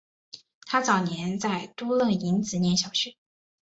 [0.65, 3.13] 他早年在都楞营子念小学。